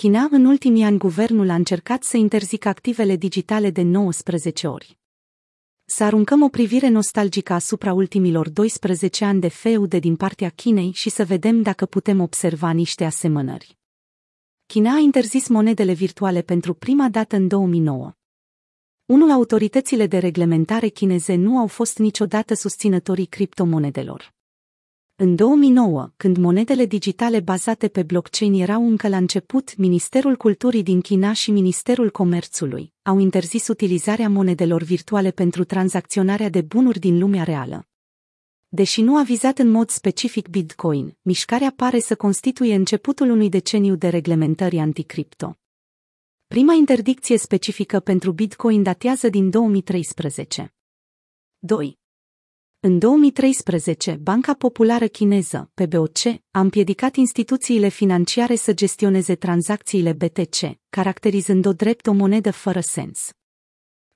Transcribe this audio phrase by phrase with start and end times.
[0.00, 4.98] China în ultimii ani guvernul a încercat să interzică activele digitale de 19 ori.
[5.84, 11.10] Să aruncăm o privire nostalgică asupra ultimilor 12 ani de feude din partea Chinei și
[11.10, 13.78] să vedem dacă putem observa niște asemănări.
[14.66, 18.12] China a interzis monedele virtuale pentru prima dată în 2009.
[19.06, 24.36] Unul autoritățile de reglementare chineze nu au fost niciodată susținătorii criptomonedelor.
[25.20, 31.00] În 2009, când monedele digitale bazate pe blockchain erau încă la început, Ministerul Culturii din
[31.00, 37.42] China și Ministerul Comerțului au interzis utilizarea monedelor virtuale pentru tranzacționarea de bunuri din lumea
[37.42, 37.88] reală.
[38.68, 43.96] Deși nu a vizat în mod specific Bitcoin, mișcarea pare să constituie începutul unui deceniu
[43.96, 45.58] de reglementări anticripto.
[46.46, 50.74] Prima interdicție specifică pentru Bitcoin datează din 2013.
[51.58, 51.98] 2.
[52.80, 56.18] În 2013, Banca Populară Chineză, PBOC,
[56.50, 63.30] a împiedicat instituțiile financiare să gestioneze tranzacțiile BTC, caracterizând-o drept o monedă fără sens.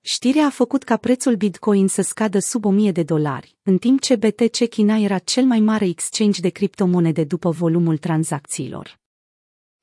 [0.00, 4.16] Știrea a făcut ca prețul Bitcoin să scadă sub 1000 de dolari, în timp ce
[4.16, 9.00] BTC China era cel mai mare exchange de criptomonede după volumul tranzacțiilor.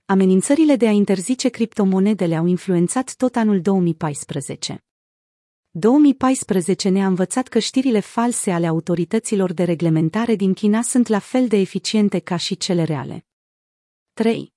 [0.05, 4.83] Amenințările de a interzice criptomonedele au influențat tot anul 2014.
[5.71, 11.47] 2014 ne-a învățat că știrile false ale autorităților de reglementare din China sunt la fel
[11.47, 13.25] de eficiente ca și cele reale.
[14.13, 14.53] 3.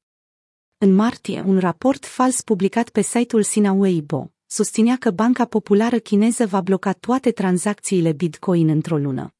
[0.79, 6.47] În martie, un raport fals publicat pe site-ul Sina Weibo susținea că Banca Populară Chineză
[6.47, 9.35] va bloca toate tranzacțiile Bitcoin într-o lună.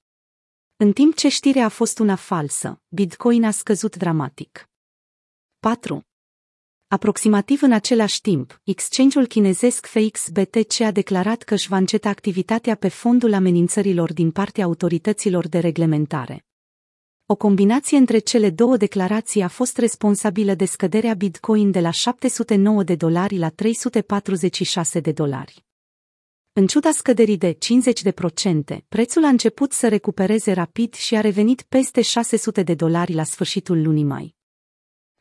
[0.77, 4.71] În timp ce știrea a fost una falsă, Bitcoin a scăzut dramatic.
[5.59, 6.07] 4.
[6.93, 12.89] Aproximativ în același timp, exchange-ul chinezesc FXBTC a declarat că își va înceta activitatea pe
[12.89, 16.47] fondul amenințărilor din partea autorităților de reglementare.
[17.27, 22.83] O combinație între cele două declarații a fost responsabilă de scăderea Bitcoin de la 709
[22.83, 25.65] de dolari la 346 de dolari.
[26.53, 27.59] În ciuda scăderii de
[28.73, 33.25] 50%, prețul a început să recupereze rapid și a revenit peste 600 de dolari la
[33.25, 34.41] sfârșitul lunii mai.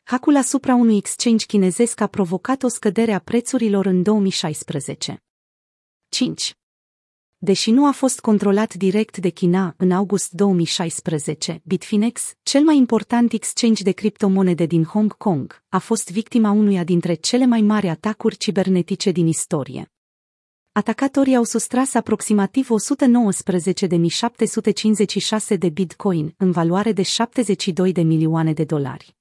[0.04, 5.22] Hackul asupra unui exchange chinezesc a provocat o scădere a prețurilor în 2016.
[6.08, 6.56] 5.
[7.38, 13.32] Deși nu a fost controlat direct de China în august 2016, Bitfinex, cel mai important
[13.32, 18.36] exchange de criptomonede din Hong Kong, a fost victima unuia dintre cele mai mari atacuri
[18.36, 19.92] cibernetice din istorie.
[20.72, 22.68] Atacatorii au sustras aproximativ
[25.52, 29.16] 119.756 de bitcoin, în valoare de 72 de milioane de dolari.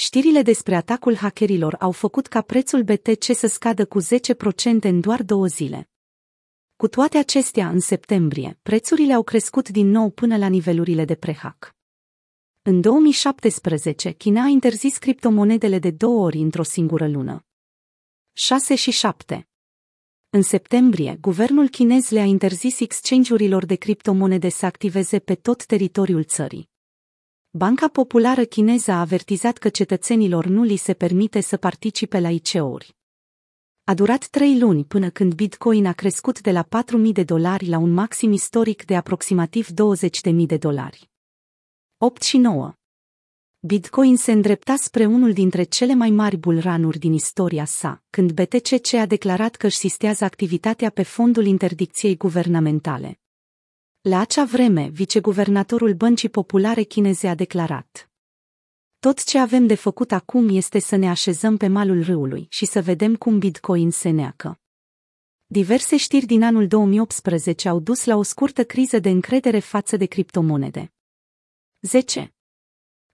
[0.00, 4.04] Știrile despre atacul hackerilor au făcut ca prețul BTC să scadă cu 10%
[4.80, 5.90] în doar două zile.
[6.76, 11.76] Cu toate acestea, în septembrie, prețurile au crescut din nou până la nivelurile de prehac.
[12.62, 17.46] În 2017, China a interzis criptomonedele de două ori într-o singură lună.
[18.32, 19.48] 6 și 7.
[20.30, 26.67] În septembrie, guvernul chinez le-a interzis exchange-urilor de criptomonede să activeze pe tot teritoriul țării.
[27.50, 32.96] Banca Populară Chineză a avertizat că cetățenilor nu li se permite să participe la ICO-uri.
[33.84, 37.78] A durat trei luni până când Bitcoin a crescut de la 4.000 de dolari la
[37.78, 41.10] un maxim istoric de aproximativ 20.000 de dolari.
[41.98, 42.72] 8 și 9.
[43.58, 48.92] Bitcoin se îndrepta spre unul dintre cele mai mari bulranuri din istoria sa, când BTCC
[48.92, 53.20] a declarat că își sistează activitatea pe fondul interdicției guvernamentale.
[54.00, 58.10] La acea vreme, viceguvernatorul Băncii Populare Chineze a declarat.
[58.98, 62.82] Tot ce avem de făcut acum este să ne așezăm pe malul râului și să
[62.82, 64.60] vedem cum Bitcoin se neacă.
[65.46, 70.06] Diverse știri din anul 2018 au dus la o scurtă criză de încredere față de
[70.06, 70.92] criptomonede.
[71.80, 72.34] 10.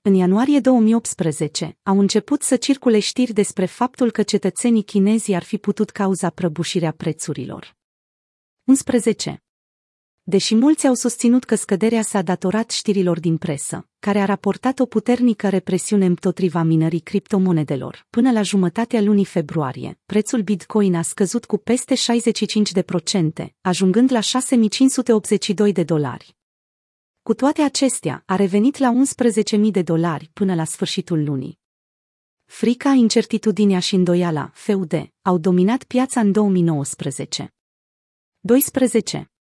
[0.01, 5.59] În ianuarie 2018 au început să circule știri despre faptul că cetățenii chinezi ar fi
[5.59, 7.77] putut cauza prăbușirea prețurilor.
[8.65, 9.44] 11
[10.27, 14.87] deși mulți au susținut că scăderea s-a datorat știrilor din presă, care a raportat o
[14.87, 18.07] puternică represiune împotriva minării criptomonedelor.
[18.11, 25.73] Până la jumătatea lunii februarie, prețul Bitcoin a scăzut cu peste 65%, ajungând la 6582
[25.73, 26.37] de dolari.
[27.23, 28.93] Cu toate acestea, a revenit la
[29.57, 31.59] 11.000 de dolari până la sfârșitul lunii.
[32.45, 37.55] Frica, incertitudinea și îndoiala, FUD, au dominat piața în 2019.
[38.41, 39.34] 12.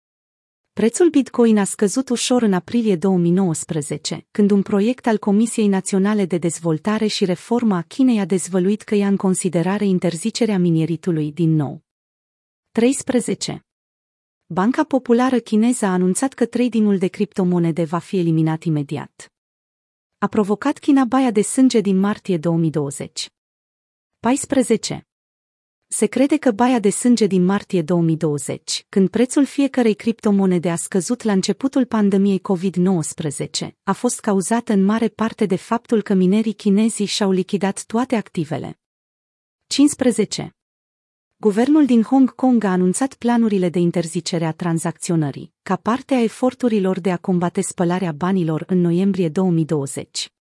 [0.74, 6.38] Prețul Bitcoin a scăzut ușor în aprilie 2019, când un proiect al Comisiei Naționale de
[6.38, 11.82] Dezvoltare și Reformă a Chinei a dezvăluit că ia în considerare interzicerea minieritului din nou.
[12.70, 13.66] 13.
[14.46, 19.32] Banca Populară Chineză a anunțat că tradingul de criptomonede va fi eliminat imediat.
[20.18, 23.28] A provocat China baia de sânge din martie 2020.
[24.20, 25.06] 14.
[25.94, 31.22] Se crede că baia de sânge din martie 2020, când prețul fiecărei criptomonede a scăzut
[31.22, 37.02] la începutul pandemiei COVID-19, a fost cauzată în mare parte de faptul că minerii chinezi
[37.02, 38.80] și-au lichidat toate activele.
[39.66, 40.56] 15.
[41.36, 47.00] Guvernul din Hong Kong a anunțat planurile de interzicere a tranzacționării, ca parte a eforturilor
[47.00, 50.32] de a combate spălarea banilor în noiembrie 2020.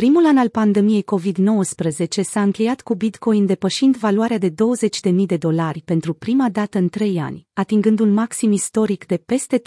[0.00, 5.80] Primul an al pandemiei COVID-19 s-a încheiat cu Bitcoin depășind valoarea de 20.000 de dolari
[5.80, 9.62] pentru prima dată în trei ani, atingând un maxim istoric de peste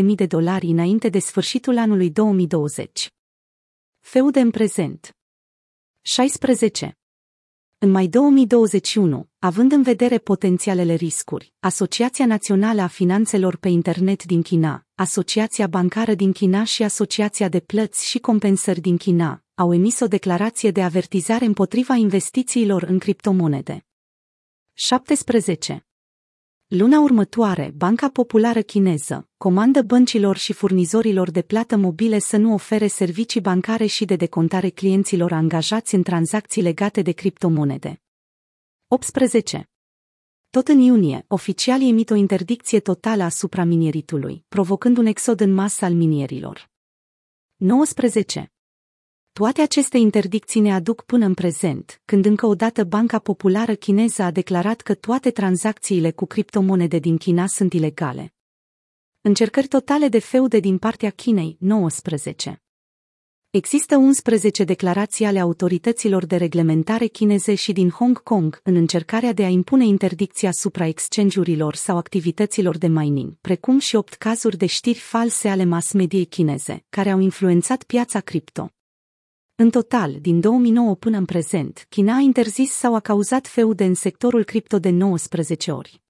[0.00, 3.08] 30.000 de dolari înainte de sfârșitul anului 2020.
[3.98, 5.16] Feude în prezent
[6.00, 6.98] 16.
[7.78, 14.42] În mai 2021, având în vedere potențialele riscuri, Asociația Națională a Finanțelor pe Internet din
[14.42, 20.00] China, Asociația Bancară din China și Asociația de Plăți și Compensări din China au emis
[20.00, 23.86] o declarație de avertizare împotriva investițiilor în criptomonede.
[24.72, 25.86] 17.
[26.66, 32.86] Luna următoare, Banca Populară Chineză comandă băncilor și furnizorilor de plată mobile să nu ofere
[32.86, 38.02] servicii bancare și de decontare clienților angajați în tranzacții legate de criptomonede.
[38.88, 39.70] 18.
[40.50, 45.84] Tot în iunie, oficialii emit o interdicție totală asupra minieritului, provocând un exod în masă
[45.84, 46.70] al minierilor.
[47.56, 48.52] 19.
[49.38, 54.22] Toate aceste interdicții ne aduc până în prezent, când încă o dată Banca Populară Chineză
[54.22, 58.34] a declarat că toate tranzacțiile cu criptomonede din China sunt ilegale.
[59.20, 62.62] Încercări totale de feude din partea Chinei, 19.
[63.50, 69.44] Există 11 declarații ale autorităților de reglementare chineze și din Hong Kong în încercarea de
[69.44, 74.98] a impune interdicția asupra exchange-urilor sau activităților de mining, precum și 8 cazuri de știri
[74.98, 78.72] false ale mass mediei chineze, care au influențat piața cripto.
[79.60, 83.94] În total, din 2009 până în prezent, China a interzis sau a cauzat feude în
[83.94, 86.02] sectorul cripto de 19 ori.